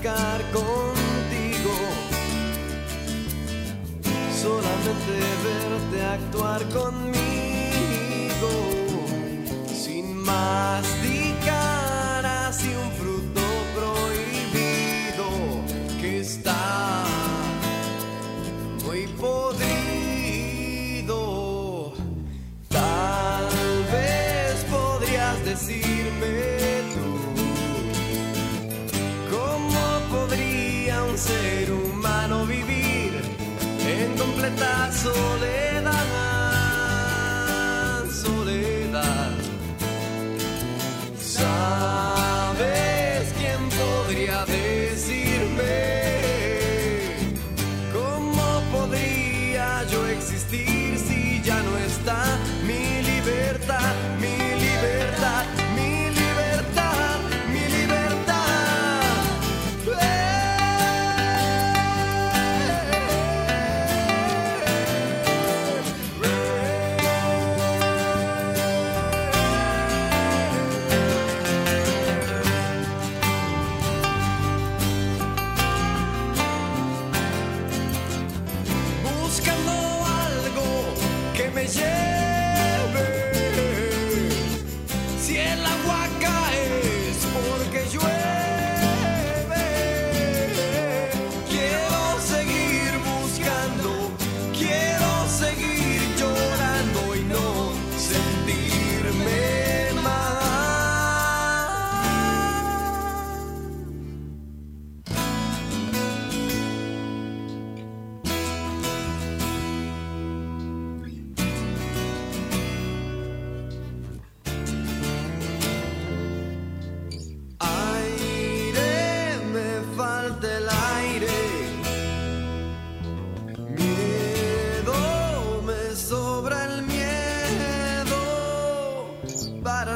[0.00, 0.67] platicar contigo,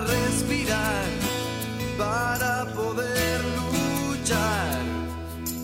[0.06, 1.04] respirar,
[1.98, 3.40] para poder
[3.72, 4.80] luchar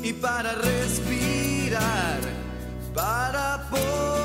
[0.03, 2.21] y para respirar,
[2.95, 4.18] para poder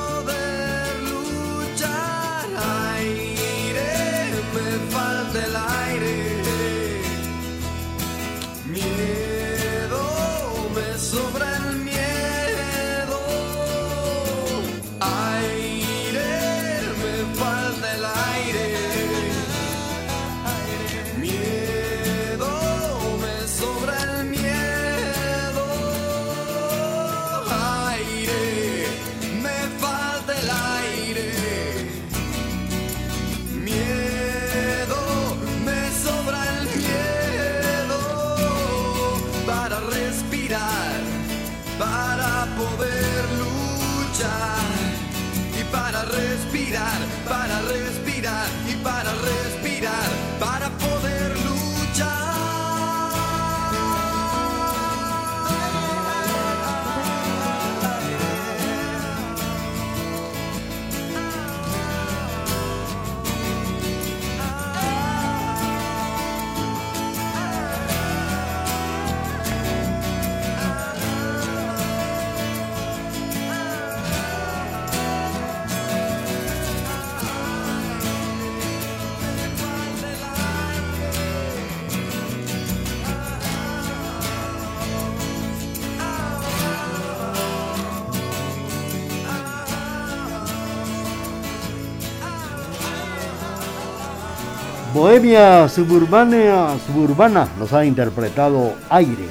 [95.03, 99.25] Bohemia suburbana, suburbana nos ha interpretado Aire.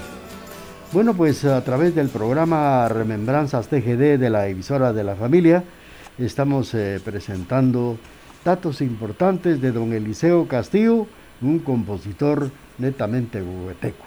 [0.93, 5.65] Bueno, pues a través del programa Remembranzas TGD de la emisora de la familia,
[6.19, 7.97] estamos eh, presentando
[8.45, 11.07] datos importantes de don Eliseo Castillo,
[11.41, 14.05] un compositor netamente hueteco.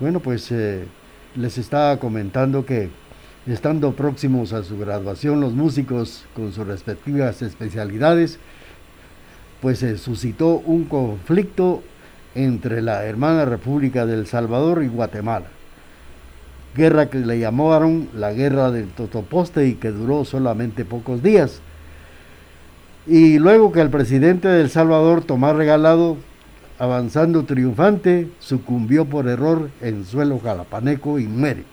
[0.00, 0.86] Bueno, pues eh,
[1.36, 2.90] les estaba comentando que
[3.46, 8.40] estando próximos a su graduación los músicos con sus respectivas especialidades,
[9.64, 11.82] pues se suscitó un conflicto
[12.34, 15.46] entre la hermana República del Salvador y Guatemala.
[16.76, 21.62] Guerra que le llamaron la guerra del Totoposte y que duró solamente pocos días.
[23.06, 26.18] Y luego que el presidente del Salvador, Tomás Regalado,
[26.78, 31.64] avanzando triunfante, sucumbió por error en suelo jalapaneco y muere.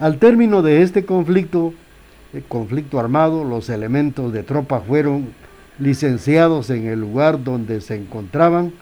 [0.00, 1.72] Al término de este conflicto,
[2.34, 5.47] el conflicto armado, los elementos de tropa fueron
[5.78, 8.72] licenciados en el lugar donde se encontraban,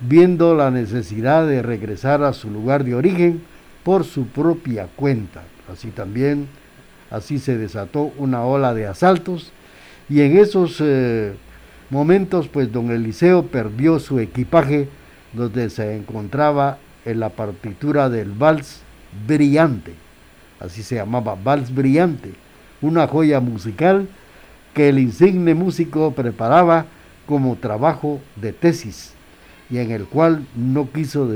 [0.00, 3.42] viendo la necesidad de regresar a su lugar de origen
[3.84, 5.42] por su propia cuenta.
[5.72, 6.48] Así también,
[7.10, 9.52] así se desató una ola de asaltos
[10.08, 11.34] y en esos eh,
[11.90, 14.88] momentos pues don Eliseo perdió su equipaje
[15.32, 18.80] donde se encontraba en la partitura del vals
[19.26, 19.94] brillante,
[20.60, 22.32] así se llamaba, vals brillante,
[22.80, 24.08] una joya musical
[24.74, 26.86] que el insigne músico preparaba
[27.26, 29.14] como trabajo de tesis
[29.70, 31.28] y en el cual no quiso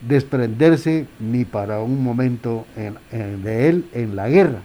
[0.00, 4.60] desprenderse ni para un momento de él en la guerra.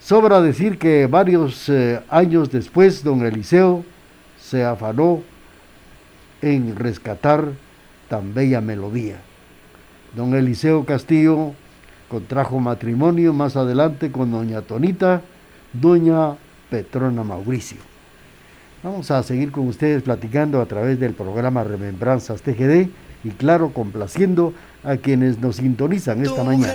[0.00, 3.84] Sobra decir que varios eh, años después don Eliseo
[4.40, 5.22] se afanó
[6.42, 7.52] en rescatar
[8.08, 9.18] tan bella melodía.
[10.16, 11.52] Don Eliseo Castillo
[12.08, 15.22] contrajo matrimonio más adelante con doña Tonita,
[15.72, 16.36] doña
[16.70, 17.78] Petrona Mauricio.
[18.82, 22.88] Vamos a seguir con ustedes platicando a través del programa Remembranzas TGD
[23.24, 24.52] y claro, complaciendo
[24.82, 26.74] a quienes nos sintonizan esta mañana.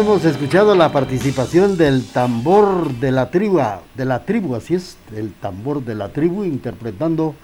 [0.00, 3.60] Hemos escuchado la participación del tambor de la tribu,
[3.96, 7.34] de la tribu, así es, el tambor de la tribu, interpretando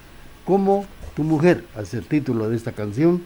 [0.45, 0.85] como
[1.17, 3.23] tu mujer, es el título de esta canción,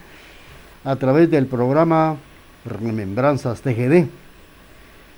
[0.83, 2.17] a través del programa
[2.65, 4.07] Remembranzas TGD.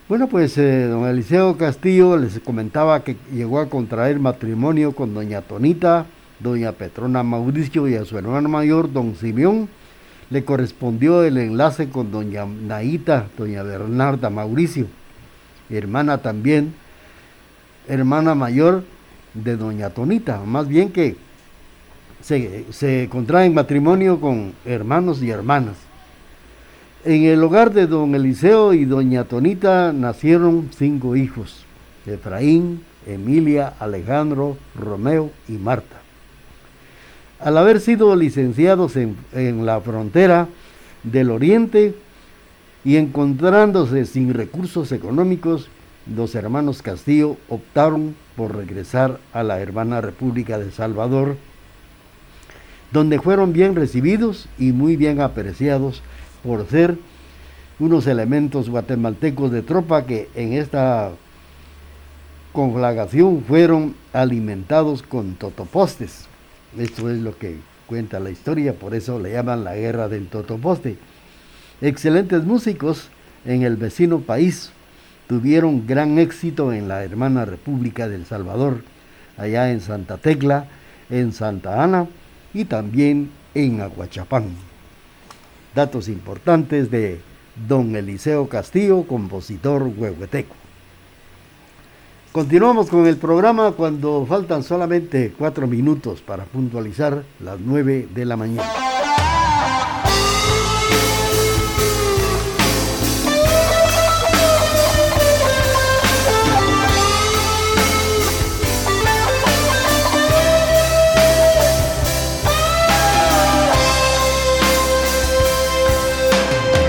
[0.09, 5.43] Bueno, pues eh, don Eliseo Castillo les comentaba que llegó a contraer matrimonio con doña
[5.43, 6.07] Tonita,
[6.41, 9.69] doña Petrona Mauricio y a su hermano mayor, don Simeón,
[10.31, 14.87] le correspondió el enlace con doña Naita, doña Bernarda Mauricio,
[15.69, 16.73] hermana también,
[17.89, 18.85] hermana mayor
[19.35, 21.17] de doña Tonita, más bien que
[22.23, 25.77] se, se contraen matrimonio con hermanos y hermanas.
[27.05, 31.65] En el hogar de don Eliseo y doña Tonita nacieron cinco hijos,
[32.07, 36.00] Efraín, Emilia, Alejandro, Romeo y Marta.
[37.41, 39.17] Al haber sido licenciados en,
[39.65, 40.49] la frontera
[41.05, 41.95] del Oriente
[42.85, 45.71] y encontrándose sin recursos económicos,
[46.15, 51.37] los hermanos Castillo optaron por regresar a la hermana República de Salvador,
[52.93, 56.03] donde fueron bien recibidos y muy bien apreciados
[56.43, 56.99] por ser
[57.79, 61.13] unos elementos guatemaltecos de tropa que en esta
[62.53, 66.30] conflagración fueron alimentados con totopostes.
[66.79, 70.97] Esto es lo que cuenta la historia, por eso le llaman la guerra del Totoposte.
[71.81, 73.09] Excelentes músicos
[73.45, 74.71] en el vecino país
[75.27, 78.83] tuvieron gran éxito en la hermana República del Salvador,
[79.37, 80.67] allá en Santa Tecla,
[81.09, 82.07] en Santa Ana
[82.55, 84.51] y también en Aguachapán.
[85.75, 87.21] Datos importantes de
[87.69, 90.60] don Eliseo Castillo, compositor huehueteco.
[92.33, 98.37] Continuamos con el programa cuando faltan solamente cuatro minutos para puntualizar las nueve de la
[98.37, 98.73] mañana.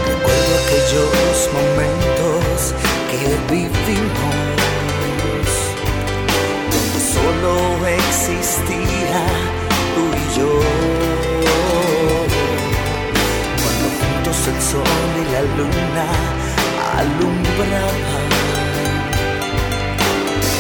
[0.06, 2.76] Recuerdo aquellos momentos
[3.10, 4.41] que vivimos
[8.52, 9.22] existía
[9.96, 10.52] tú y yo.
[13.62, 16.08] Cuando juntos el sol y la luna
[17.00, 18.30] alumbraban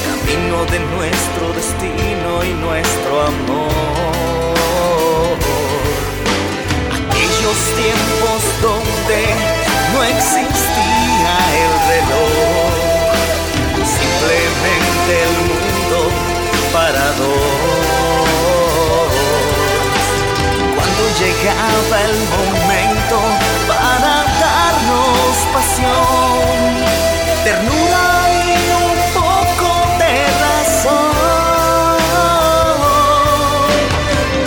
[0.08, 3.72] camino de nuestro destino y nuestro amor
[7.76, 9.22] tiempos donde
[9.94, 11.34] no existía
[11.64, 12.74] el reloj,
[13.84, 16.21] simplemente el mundo
[20.76, 23.16] Cuando llegaba el momento
[23.68, 26.56] para darnos pasión,
[27.44, 28.50] ternura y
[28.84, 30.14] un poco de
[30.46, 31.12] razón,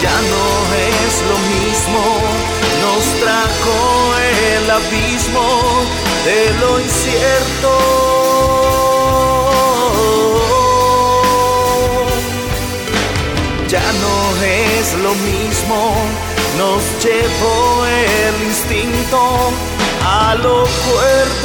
[0.01, 2.01] ya no es lo mismo
[2.81, 3.77] nos trajo
[4.57, 5.47] el abismo
[6.25, 7.94] de lo incierto.
[15.05, 15.95] Lo mismo,
[16.57, 19.21] nos llevó el instinto
[20.03, 21.44] a lo cuerdo.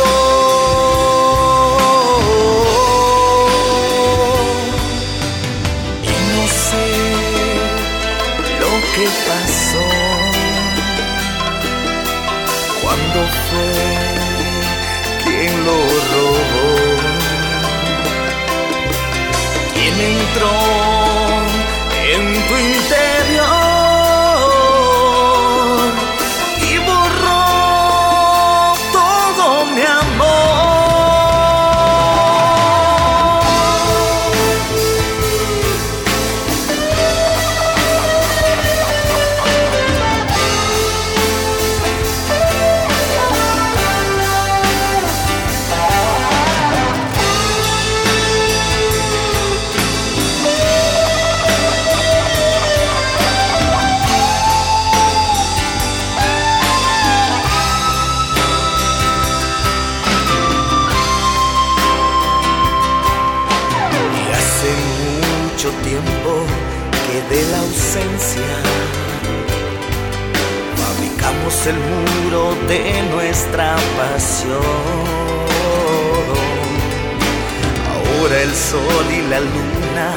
[78.60, 80.08] Sol y la luna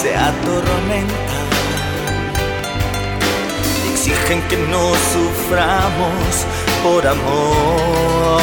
[0.00, 1.46] se atormentan.
[3.92, 6.46] Exigen que no suframos
[6.82, 8.40] por amor.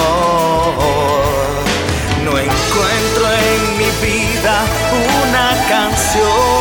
[2.24, 4.56] No encuentro en mi vida
[5.25, 6.54] una canción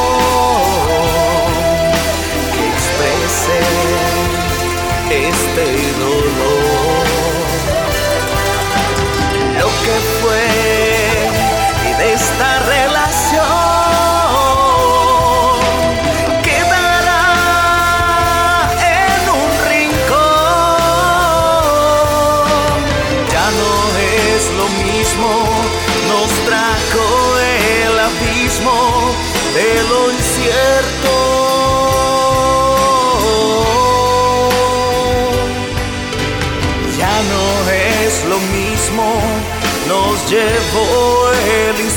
[2.53, 3.59] que exprese
[5.29, 5.92] este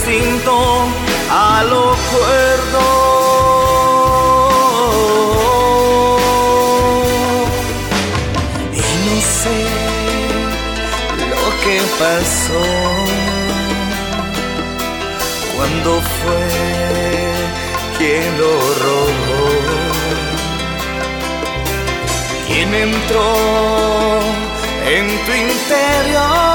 [0.08, 2.86] a lo cuerdo.
[8.74, 9.60] Y no sé
[11.32, 12.66] lo que pasó
[15.56, 16.48] cuando fue
[17.98, 19.46] quien lo robó.
[22.48, 23.34] ¿Quién entró
[24.86, 26.55] en tu interior?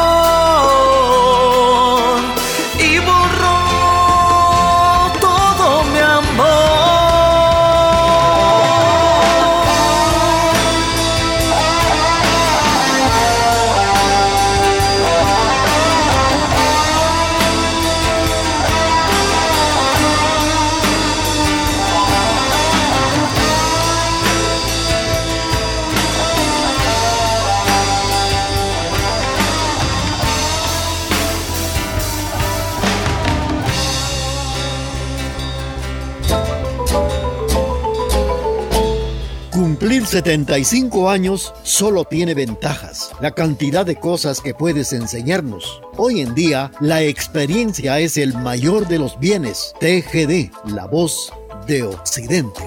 [40.10, 45.80] 75 años solo tiene ventajas, la cantidad de cosas que puedes enseñarnos.
[45.96, 49.72] Hoy en día, la experiencia es el mayor de los bienes.
[49.78, 51.32] TGD, la voz
[51.68, 52.60] de Occidente.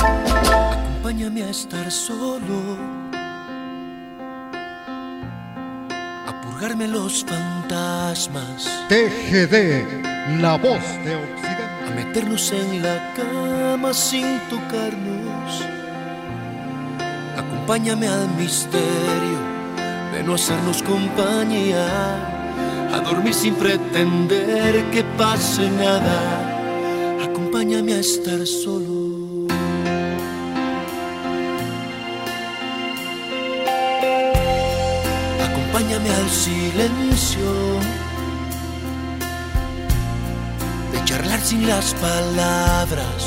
[0.00, 2.76] Acompáñame a estar solo,
[6.26, 8.68] a purgarme los fantasmas.
[8.88, 11.59] TGD, la voz de Occidente.
[12.12, 15.64] Meternos en la cama sin tocarnos.
[17.38, 19.38] Acompáñame al misterio
[20.12, 21.86] de no hacernos compañía.
[22.92, 27.22] A dormir sin pretender que pase nada.
[27.22, 29.46] Acompáñame a estar solo.
[35.46, 37.99] acompáñame al silencio
[41.42, 43.22] sin las palabras,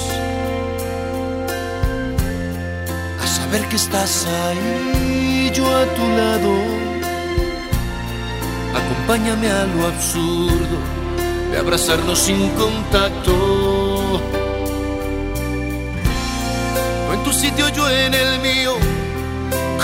[3.21, 6.51] a saber que estás ahí, yo a tu lado.
[8.75, 10.77] Acompáñame a lo absurdo
[11.51, 13.33] de abrazarnos sin contacto.
[17.05, 18.73] Tú en tu sitio, yo en el mío,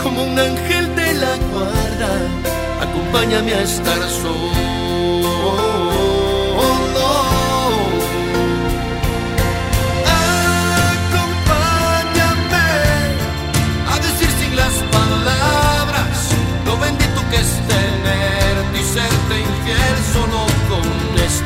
[0.01, 2.49] como un ángel de la guarda
[2.81, 4.78] acompáñame a estar solo.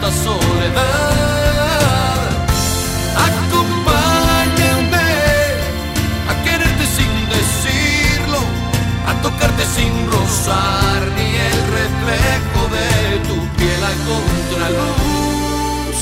[0.03, 1.13] Esta soledad.
[9.22, 12.89] tocarte sin rozar ni el reflejo de
[13.29, 15.98] tu piel a contraluz.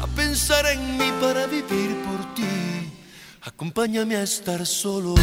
[0.00, 2.90] A pensar en mí para vivir por ti,
[3.42, 5.14] acompáñame a estar solo.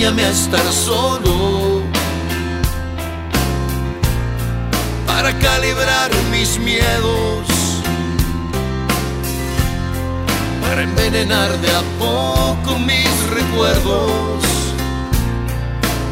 [0.00, 1.82] Acompáñame a estar solo.
[5.06, 7.46] Para calibrar mis miedos,
[10.62, 14.42] para envenenar de a poco mis recuerdos,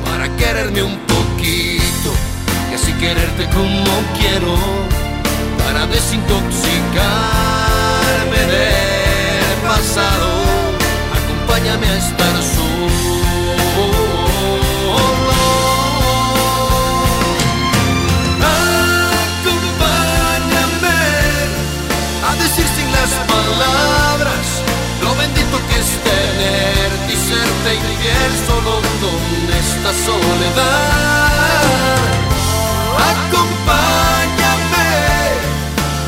[0.04, 2.12] para quererme un poquito
[2.70, 4.54] y así quererte como quiero,
[5.64, 10.28] para desintoxicarme del pasado,
[11.16, 12.77] acompáñame a estar solo.
[23.48, 24.46] Palabras
[25.02, 29.20] lo bendito que es tenerte y serte infiel solo con
[29.62, 31.28] esta soledad.
[33.12, 34.90] Acompáñame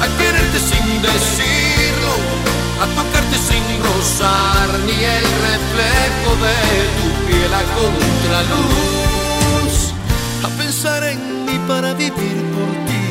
[0.05, 2.15] a quererte sin decirlo,
[2.83, 6.59] a tocarte sin rozar ni el reflejo de
[6.97, 9.75] tu piel a contraluz,
[10.45, 13.05] a pensar en mí para vivir por ti.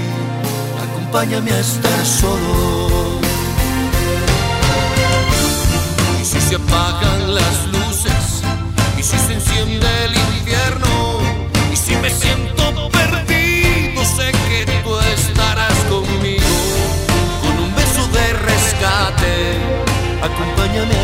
[0.86, 3.19] Acompáñame a estar solo.
[6.50, 8.42] Se apagan las luces.
[8.98, 11.20] Y si se enciende el infierno
[11.72, 16.56] y si me siento perdido sé que tú estarás conmigo.
[17.44, 19.60] Con un beso de rescate
[20.24, 21.04] acompáñame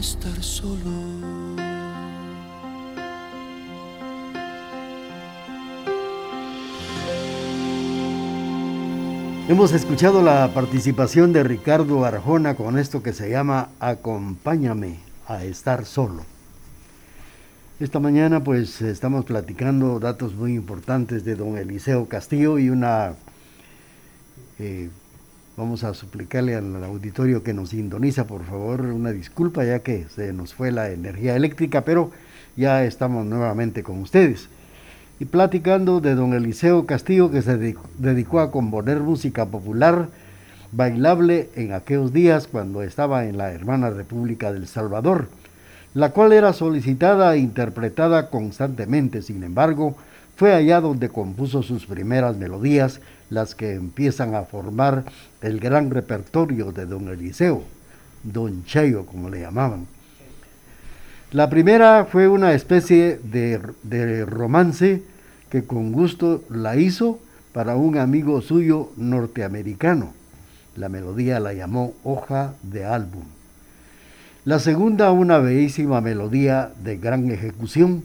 [0.00, 0.90] estar solo
[9.48, 15.84] Hemos escuchado la participación de Ricardo Arjona con esto que se llama Acompáñame a estar
[15.84, 16.24] solo.
[17.78, 23.14] Esta mañana pues estamos platicando datos muy importantes de don Eliseo Castillo y una...
[24.58, 24.88] Eh,
[25.56, 30.32] vamos a suplicarle al auditorio que nos sintoniza por favor una disculpa ya que se
[30.32, 32.10] nos fue la energía eléctrica, pero
[32.56, 34.48] ya estamos nuevamente con ustedes
[35.20, 40.08] y platicando de don Eliseo Castillo que se dedicó a componer música popular
[40.72, 45.28] bailable en aquellos días cuando estaba en la hermana República del Salvador.
[45.94, 49.22] la cual era solicitada e interpretada constantemente.
[49.22, 49.96] Sin embargo,
[50.36, 55.04] fue allá donde compuso sus primeras melodías, las que empiezan a formar
[55.40, 57.62] el gran repertorio de don Eliseo,
[58.22, 59.86] don Cheyo, como le llamaban.
[61.30, 65.02] La primera fue una especie de, de romance
[65.50, 67.18] que con gusto la hizo
[67.52, 70.12] para un amigo suyo norteamericano.
[70.76, 73.22] La melodía la llamó Hoja de Álbum.
[74.44, 78.02] La segunda, una bellísima melodía de gran ejecución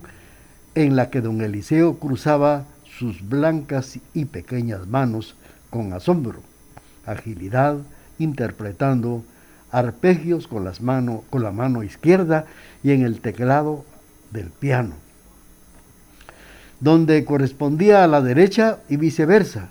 [0.75, 2.65] en la que don Eliseo cruzaba
[2.97, 5.35] sus blancas y pequeñas manos
[5.69, 6.41] con asombro,
[7.05, 7.77] agilidad,
[8.17, 9.23] interpretando
[9.71, 12.45] arpegios con, la mano izquierda
[12.83, 13.85] y en el teclado
[14.31, 14.95] del piano,
[16.79, 19.69] donde correspondía a la derecha y viceversa.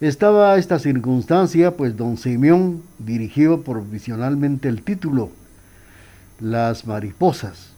[0.00, 5.30] Estaba esta circunstancia, pues don Simeón dirigió provisionalmente el título
[6.40, 7.69] las mariposas,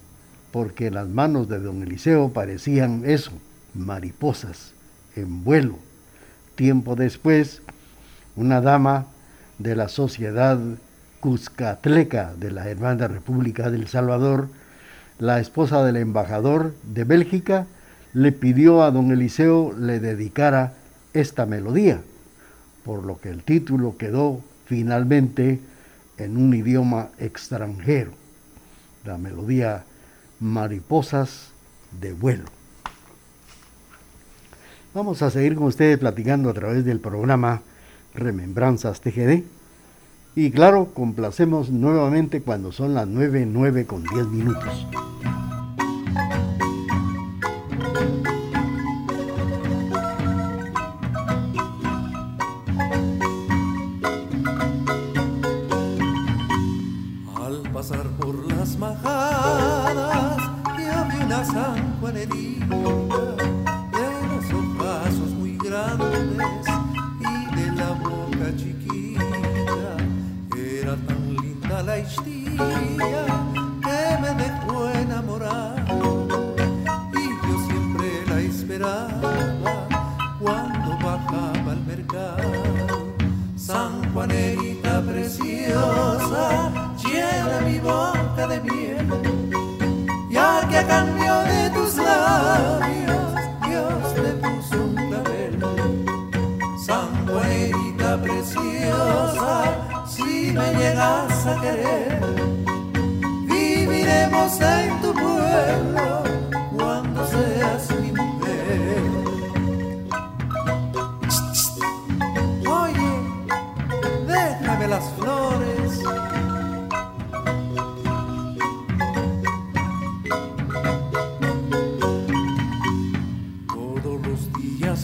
[0.52, 3.32] porque las manos de don Eliseo parecían eso,
[3.74, 4.72] mariposas,
[5.16, 5.78] en vuelo.
[6.54, 7.62] Tiempo después,
[8.36, 9.06] una dama
[9.58, 10.58] de la sociedad
[11.20, 14.48] Cuscatleca de la Hermana República del Salvador,
[15.18, 17.66] la esposa del embajador de Bélgica,
[18.12, 20.74] le pidió a don Eliseo le dedicara
[21.14, 22.02] esta melodía,
[22.84, 25.60] por lo que el título quedó finalmente
[26.18, 28.12] en un idioma extranjero
[29.04, 29.84] la melodía
[30.42, 31.52] Mariposas
[32.00, 32.46] de vuelo.
[34.92, 37.62] Vamos a seguir con ustedes platicando a través del programa
[38.12, 39.44] Remembranzas TGD.
[40.34, 44.86] Y claro, complacemos nuevamente cuando son las 9, 9 con 10 minutos.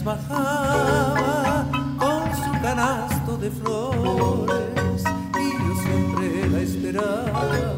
[0.03, 1.65] bajaba
[1.97, 5.03] con su canasto de flores
[5.35, 7.75] y yo siempre la esperaba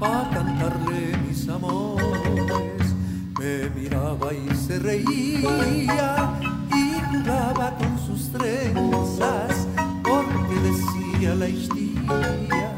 [0.00, 2.94] para cantarle mis amores.
[3.38, 6.32] Me miraba y se reía
[6.74, 9.66] y jugaba con sus trenzas
[10.02, 12.76] porque decía la historia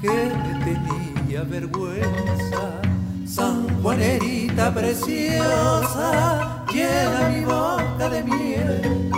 [0.00, 2.80] que me tenía vergüenza.
[3.26, 9.10] San Juanerita preciosa llena mi boca de miel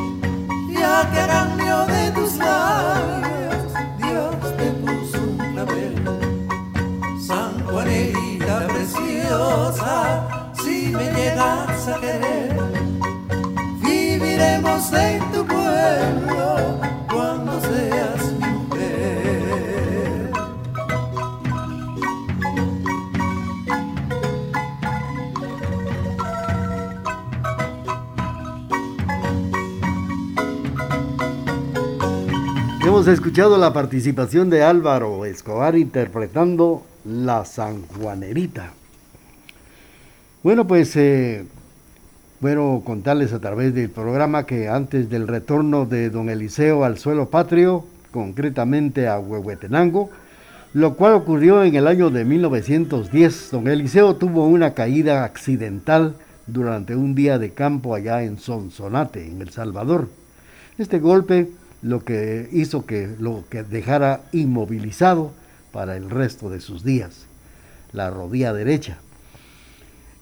[0.68, 5.94] y a cráneo de tus labios Dios te puso un clavel.
[7.20, 12.56] San Juanita preciosa, si me llegas a querer,
[13.80, 15.21] viviremos de
[33.02, 38.74] Hemos escuchado la participación de Álvaro Escobar interpretando La Sanjuanerita.
[40.44, 41.44] Bueno, pues eh,
[42.38, 47.28] bueno contarles a través del programa que antes del retorno de don Eliseo al suelo
[47.28, 50.08] patrio, concretamente a Huehuetenango,
[50.72, 56.14] lo cual ocurrió en el año de 1910, don Eliseo tuvo una caída accidental
[56.46, 60.08] durante un día de campo allá en Sonsonate, en El Salvador.
[60.78, 61.48] Este golpe
[61.82, 65.32] lo que hizo que lo que dejara inmovilizado
[65.72, 67.26] para el resto de sus días,
[67.92, 68.98] la rodilla derecha.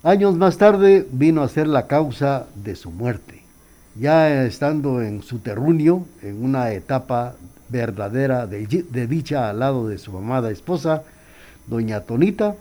[0.02, 3.42] Años más tarde vino a ser la causa de su muerte,
[3.94, 7.34] ya estando en su terruño, en una etapa
[7.68, 11.02] verdadera de, de dicha al lado de su amada esposa,
[11.66, 12.54] doña Tonita,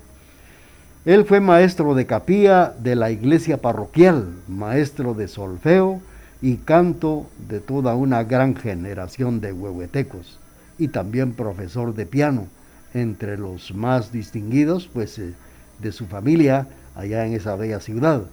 [1.06, 6.02] Él fue maestro de capilla de la iglesia parroquial, maestro de solfeo
[6.42, 10.40] y canto de toda una gran generación de huehuetecos
[10.78, 12.48] y también profesor de piano,
[12.94, 15.34] entre los más distinguidos pues eh,
[15.80, 18.24] de su familia allá en esa bella ciudad.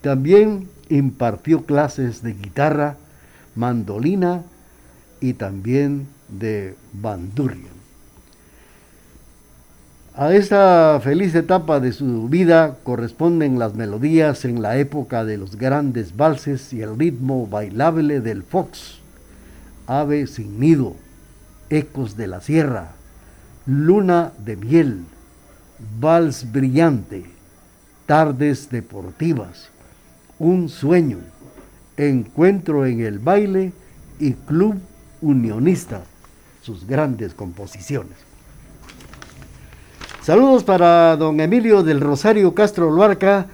[0.00, 2.96] También impartió clases de guitarra,
[3.54, 4.42] mandolina
[5.20, 7.71] y también de bandurria.
[10.14, 15.56] A esta feliz etapa de su vida corresponden las melodías en la época de los
[15.56, 18.98] grandes valses y el ritmo bailable del fox,
[19.86, 20.96] ave sin nido,
[21.70, 22.90] ecos de la sierra,
[23.64, 25.04] luna de miel,
[25.98, 27.24] vals brillante,
[28.04, 29.70] tardes deportivas,
[30.38, 31.20] un sueño,
[31.96, 33.72] encuentro en el baile
[34.18, 34.78] y club
[35.22, 36.02] unionista,
[36.60, 38.31] sus grandes composiciones.
[40.22, 43.48] Saludos para don Emilio del Rosario Castro Luarca,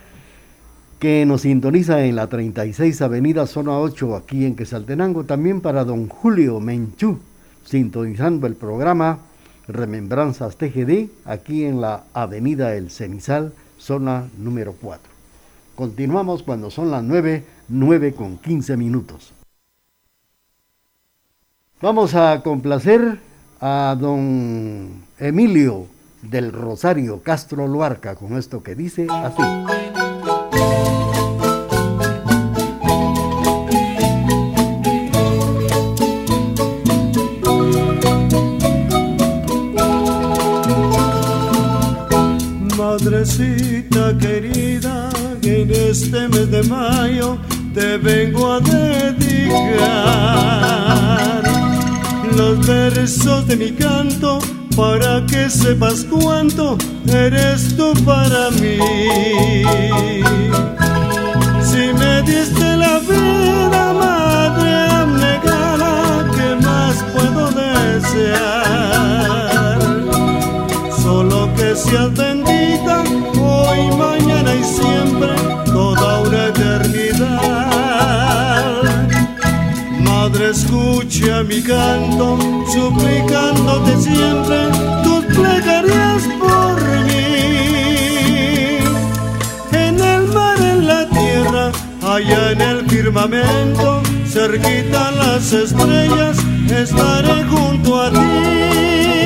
[0.98, 5.24] que nos sintoniza en la 36 Avenida Zona 8 aquí en Quesaltenango.
[5.24, 7.20] También para don Julio Menchú,
[7.64, 9.20] sintonizando el programa
[9.66, 15.10] Remembranzas TGD aquí en la Avenida El Cenizal, zona número 4.
[15.74, 19.32] Continuamos cuando son las 9, 9 con 15 minutos.
[21.80, 23.20] Vamos a complacer
[23.58, 25.86] a don Emilio
[26.22, 29.42] del Rosario Castro Luarca con esto que dice así.
[42.76, 45.10] Madrecita querida,
[45.42, 47.38] en este mes de mayo
[47.74, 49.38] te vengo a dedicar
[52.36, 54.40] los versos de mi canto
[54.78, 56.78] para que sepas cuánto
[57.12, 59.47] eres tú para mí.
[81.48, 82.38] Mi canto,
[82.70, 84.68] suplicándote siempre
[85.02, 88.78] tus plegarias por mí.
[89.72, 96.36] En el mar, en la tierra, allá en el firmamento, cerquita las estrellas,
[96.70, 99.17] estaré junto a ti.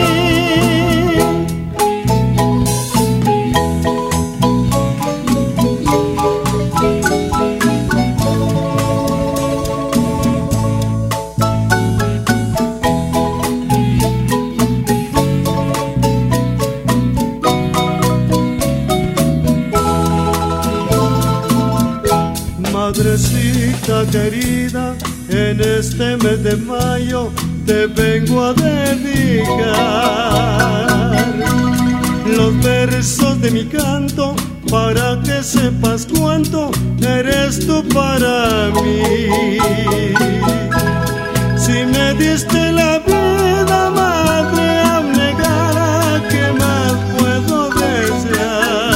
[41.56, 48.88] Si me diste la vida, madre abnegada, ¿qué más puedo desear?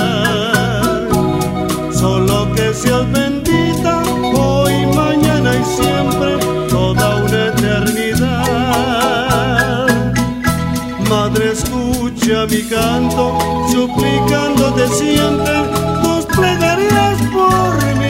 [1.93, 4.03] Solo que seas bendita
[4.35, 8.67] hoy, mañana y siempre, toda una eternidad.
[11.09, 13.25] Madre, escucha mi canto,
[13.71, 15.55] suplicándote siempre
[16.03, 18.06] tus plegarias por mí.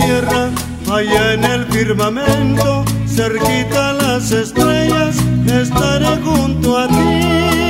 [0.00, 0.50] Tierra,
[0.90, 7.67] allá en el firmamento, cerquita las estrellas, estaré junto a ti.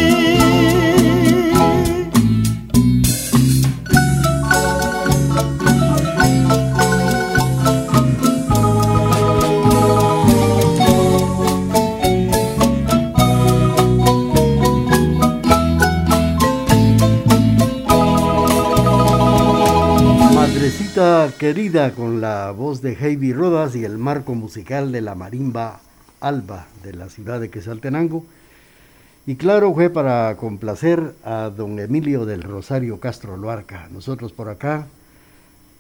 [21.39, 25.81] Querida con la voz de Heidi Rodas y el marco musical de la marimba
[26.21, 28.25] Alba de la ciudad de Quesaltenango.
[29.25, 33.89] Y claro, fue para complacer a don Emilio del Rosario Castro Loarca.
[33.93, 34.89] Nosotros por acá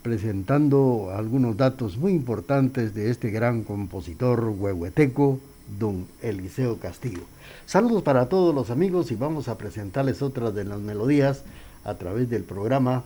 [0.02, 5.40] presentando algunos datos muy importantes de este gran compositor huehueteco,
[5.76, 7.22] don Eliseo Castillo.
[7.66, 11.42] Saludos para todos los amigos y vamos a presentarles otras de las melodías
[11.82, 13.02] a través del programa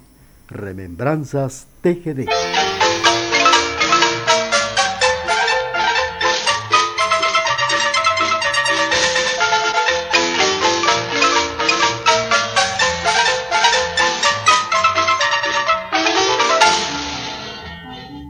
[0.52, 2.28] Remembranzas TGD.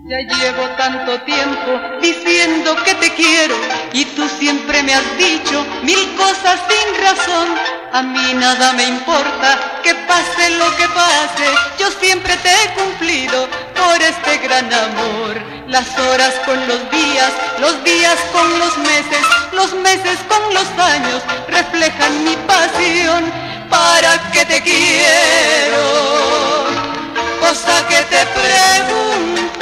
[0.04, 3.54] Ya llevo tanto tiempo diciendo que te quiero
[3.92, 9.81] y tú siempre me has dicho mil cosas sin razón a mí nada me importa
[9.83, 11.44] que pase lo que pase,
[11.78, 15.38] yo siempre te he cumplido por este gran amor.
[15.68, 21.22] Las horas con los días, los días con los meses, los meses con los años
[21.48, 23.31] reflejan mi pasión.
[23.68, 25.85] ¿Para que te quiero?
[27.40, 29.61] Cosa que te preguntas,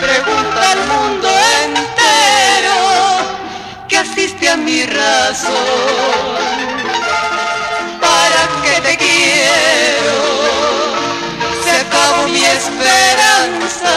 [0.00, 1.28] pregunta al mundo
[1.64, 2.76] entero
[3.88, 6.35] que asiste a mi razón
[9.46, 10.18] quiero,
[11.62, 13.94] se acabó mi esperanza,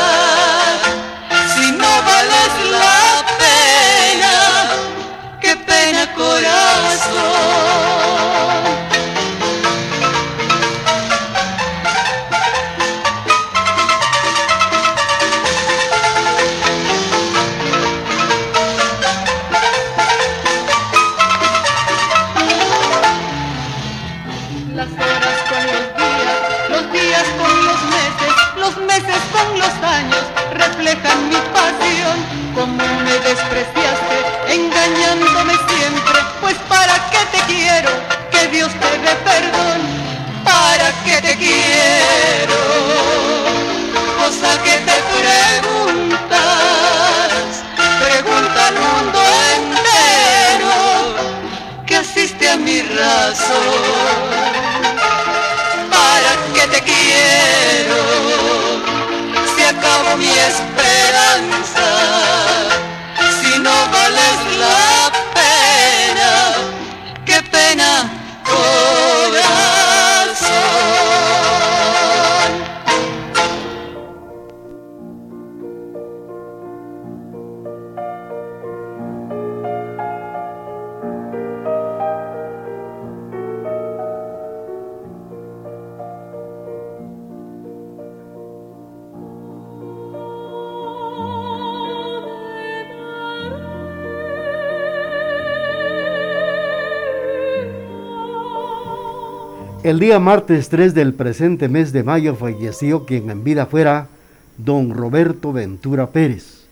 [99.90, 104.08] El día martes 3 del presente mes de mayo falleció quien en vida fuera
[104.56, 106.68] don Roberto Ventura Pérez.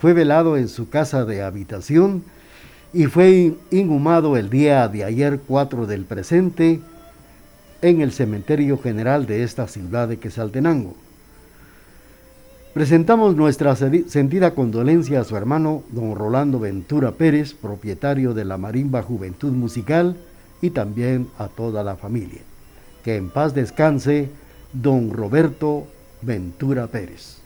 [0.00, 2.24] Fue velado en su casa de habitación
[2.92, 6.80] y fue inhumado el día de ayer 4 del presente
[7.82, 10.96] en el cementerio general de esta ciudad de Quesaltenango.
[12.74, 19.02] Presentamos nuestra sentida condolencia a su hermano don Rolando Ventura Pérez, propietario de la Marimba
[19.02, 20.16] Juventud Musical,
[20.60, 22.40] y también a toda la familia.
[23.06, 24.26] Que en paz descanse
[24.74, 25.86] don Roberto
[26.26, 27.45] Ventura Pérez.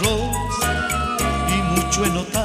[0.00, 2.41] Y mucho he notado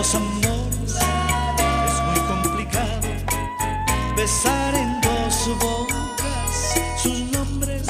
[0.00, 0.94] dos amores
[4.16, 6.52] besar en dos bocas,
[7.02, 7.86] sus nombres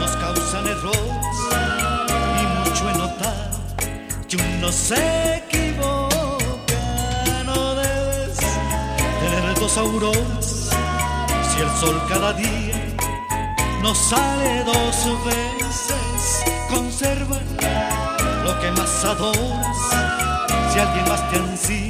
[0.00, 1.36] nos causan errores
[2.40, 3.60] y mucho he notado
[4.28, 6.14] que uno se equivoca.
[7.46, 8.36] No debes
[9.22, 10.70] tener dos auroras
[11.48, 12.78] si el sol cada día
[13.82, 16.44] no sale dos veces.
[16.68, 17.38] Conserva
[18.44, 19.39] lo que más adoras.
[20.80, 21.89] Alguien más te ansía,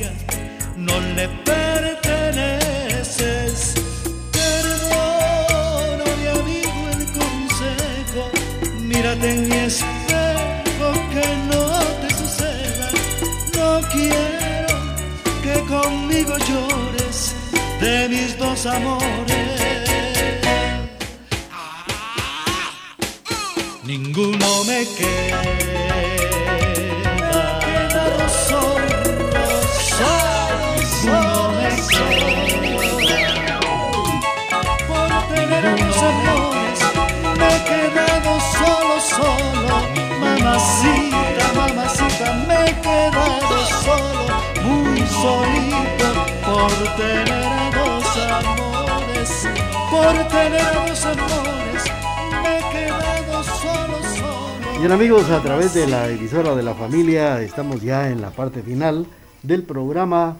[46.96, 49.48] tener dos amores,
[49.90, 51.84] por tener dos amores,
[52.42, 54.78] me he quedado solo, solo.
[54.78, 58.62] Bien amigos, a través de la emisora de la familia estamos ya en la parte
[58.62, 59.06] final
[59.42, 60.36] del programa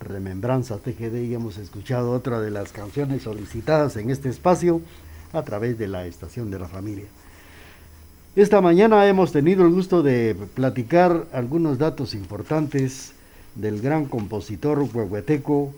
[0.00, 4.80] Remembranza TGD y hemos escuchado otra de las canciones solicitadas en este espacio
[5.32, 7.06] a través de la estación de la familia.
[8.36, 13.12] Esta mañana hemos tenido el gusto de platicar algunos datos importantes
[13.54, 15.72] del gran compositor huehueteco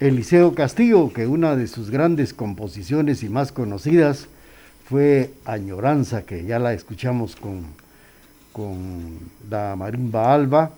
[0.00, 4.26] Eliseo Castillo, que una de sus grandes composiciones y más conocidas
[4.88, 7.62] fue Añoranza, que ya la escuchamos con,
[8.52, 9.18] con
[9.48, 10.72] la marimba Alba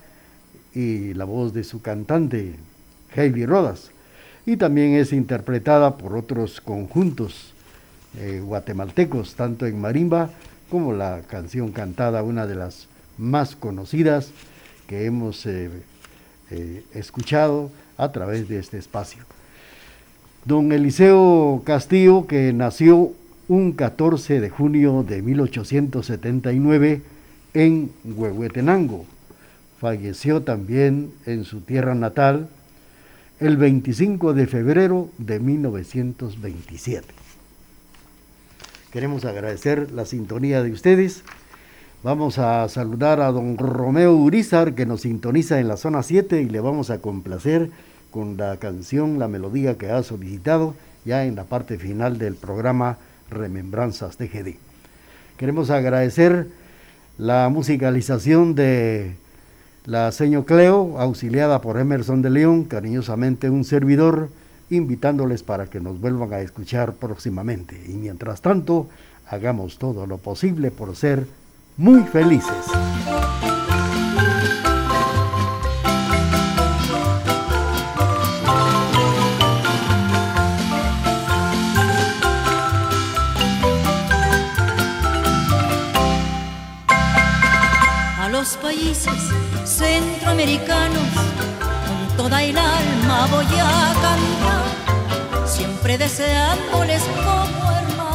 [0.75, 2.57] y la voz de su cantante,
[3.15, 3.91] Heidi Rodas.
[4.45, 7.53] Y también es interpretada por otros conjuntos
[8.19, 10.31] eh, guatemaltecos, tanto en marimba
[10.71, 12.87] como la canción cantada, una de las
[13.19, 14.31] más conocidas
[14.87, 15.71] que hemos eh,
[16.51, 19.25] eh, escuchado a través de este espacio.
[20.45, 23.13] Don Eliseo Castillo, que nació
[23.49, 27.03] un 14 de junio de 1879
[27.55, 29.07] en Huehuetenango.
[29.81, 32.49] Falleció también en su tierra natal
[33.41, 37.07] el 25 de febrero de 1927.
[38.93, 41.23] Queremos agradecer la sintonía de ustedes.
[42.07, 46.49] Vamos a saludar a don Romeo Urizar que nos sintoniza en la zona 7 y
[46.49, 47.69] le vamos a complacer
[48.13, 52.99] con la canción, la melodía que ha solicitado ya en la parte final del programa
[53.29, 54.55] Remembranzas TGD.
[55.37, 56.47] Queremos agradecer
[57.19, 59.17] la musicalización de
[59.85, 64.29] la señor Cleo, auxiliada por Emerson de León, cariñosamente un servidor,
[64.71, 67.83] invitándoles para que nos vuelvan a escuchar próximamente.
[67.89, 68.87] Y mientras tanto,
[69.29, 71.27] hagamos todo lo posible por ser
[71.77, 72.51] muy felices.
[88.19, 89.13] A los países
[89.65, 90.97] centroamericanos
[91.61, 98.06] con toda el alma voy a cantar, siempre deseándoles como hermanos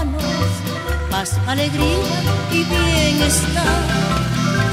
[1.22, 3.80] paz, alegría y bienestar.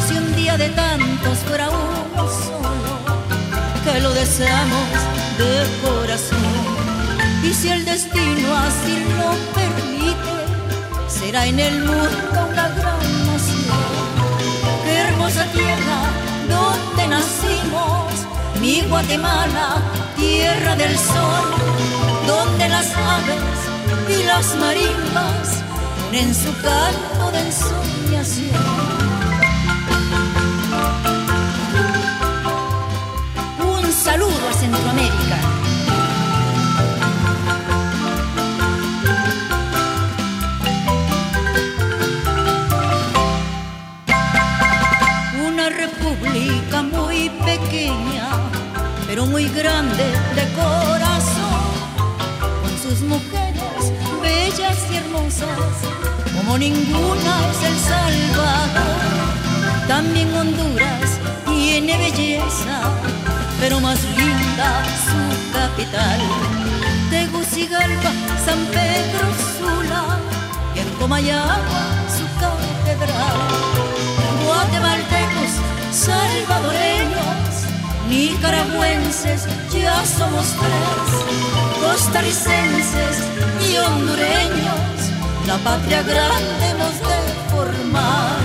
[0.06, 2.94] Si un día de tantos fuera uno solo,
[3.84, 4.88] que lo deseamos
[5.40, 6.54] de corazón.
[7.42, 10.36] Y si el destino así lo permite,
[11.08, 13.84] será en el mundo una gran nación.
[15.00, 16.00] Hermosa tierra
[16.54, 18.12] donde nacimos,
[18.60, 19.82] mi Guatemala,
[20.16, 21.48] tierra del sol,
[22.26, 23.58] donde las aves
[24.08, 25.67] y las marimbas
[26.12, 28.56] en su canto de ensoñación.
[33.60, 35.38] Un saludo a Centroamérica.
[45.46, 48.28] Una república muy pequeña,
[49.06, 50.04] pero muy grande
[50.34, 51.07] de corazón,
[54.50, 55.74] bellas y hermosas,
[56.34, 58.98] como ninguna es El Salvador.
[59.86, 61.10] También Honduras
[61.46, 62.80] tiene belleza,
[63.60, 66.20] pero más linda su capital.
[67.10, 68.12] Tegucigalpa,
[68.44, 69.26] San Pedro
[69.58, 70.18] Sula,
[70.74, 71.84] y en Comayagua
[72.16, 73.38] su catedral.
[74.44, 75.52] Guatemaltecos,
[75.92, 77.52] salvadoreños,
[78.08, 83.37] nicaragüenses, ya somos tres, costarricenses
[83.86, 85.10] hondureños,
[85.46, 87.18] la patria grande hemos de
[87.50, 88.38] formar.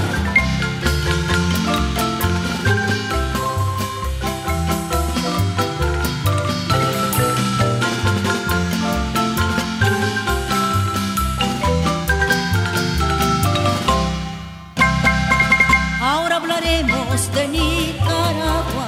[16.01, 18.88] Ahora hablaremos de Nicaragua,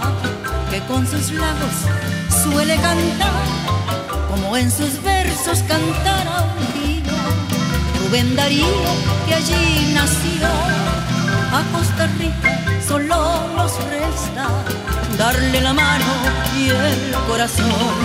[0.70, 1.76] que con sus lagos
[2.44, 3.65] suele cantar,
[4.30, 7.14] como en sus versos cantara un día
[8.04, 8.66] Rubén Darío,
[9.28, 10.48] que allí nació.
[11.52, 14.50] A Costa Rica solo nos resta
[15.18, 16.06] darle la mano
[16.58, 17.96] y el corazón,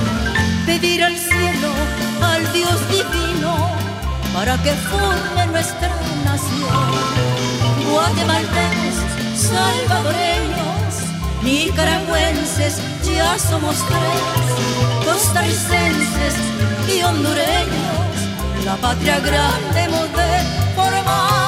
[0.66, 1.71] pedir al cielo,
[2.23, 3.71] al Dios divino,
[4.33, 5.91] para que forme nuestra
[6.25, 6.91] nación.
[7.91, 8.97] Guatemaltecos,
[9.35, 10.95] salvadoreños,
[11.43, 14.49] nicaragüenses, ya somos tres,
[15.04, 16.34] costarricenses
[16.88, 20.30] y hondureños, la patria grande hemos de
[20.74, 21.40] formar.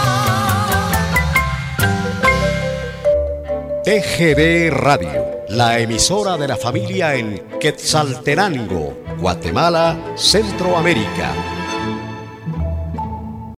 [3.85, 11.62] TGD Radio, la emisora de la familia en Quetzaltenango, Guatemala, Centroamérica.